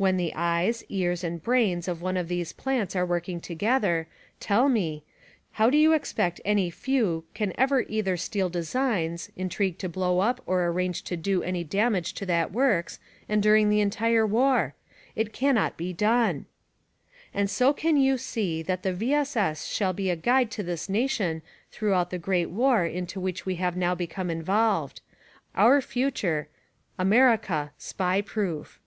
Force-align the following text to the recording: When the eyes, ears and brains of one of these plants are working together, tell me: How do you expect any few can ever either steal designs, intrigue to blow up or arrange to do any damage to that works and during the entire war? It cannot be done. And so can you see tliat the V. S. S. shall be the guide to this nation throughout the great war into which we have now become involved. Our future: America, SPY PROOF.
When 0.00 0.16
the 0.16 0.32
eyes, 0.34 0.82
ears 0.88 1.22
and 1.22 1.42
brains 1.42 1.86
of 1.86 2.00
one 2.00 2.16
of 2.16 2.28
these 2.28 2.54
plants 2.54 2.96
are 2.96 3.04
working 3.04 3.38
together, 3.38 4.06
tell 4.40 4.66
me: 4.70 5.04
How 5.52 5.68
do 5.68 5.76
you 5.76 5.92
expect 5.92 6.40
any 6.42 6.70
few 6.70 7.26
can 7.34 7.52
ever 7.58 7.82
either 7.82 8.16
steal 8.16 8.48
designs, 8.48 9.30
intrigue 9.36 9.76
to 9.80 9.90
blow 9.90 10.20
up 10.20 10.40
or 10.46 10.64
arrange 10.64 11.02
to 11.02 11.18
do 11.18 11.42
any 11.42 11.64
damage 11.64 12.14
to 12.14 12.24
that 12.24 12.50
works 12.50 12.98
and 13.28 13.42
during 13.42 13.68
the 13.68 13.82
entire 13.82 14.26
war? 14.26 14.74
It 15.14 15.34
cannot 15.34 15.76
be 15.76 15.92
done. 15.92 16.46
And 17.34 17.50
so 17.50 17.74
can 17.74 17.98
you 17.98 18.16
see 18.16 18.64
tliat 18.66 18.80
the 18.80 18.94
V. 18.94 19.12
S. 19.12 19.36
S. 19.36 19.66
shall 19.66 19.92
be 19.92 20.08
the 20.08 20.16
guide 20.16 20.50
to 20.52 20.62
this 20.62 20.88
nation 20.88 21.42
throughout 21.70 22.08
the 22.08 22.16
great 22.16 22.48
war 22.48 22.86
into 22.86 23.20
which 23.20 23.44
we 23.44 23.56
have 23.56 23.76
now 23.76 23.94
become 23.94 24.30
involved. 24.30 25.02
Our 25.54 25.82
future: 25.82 26.48
America, 26.98 27.72
SPY 27.76 28.22
PROOF. 28.22 28.78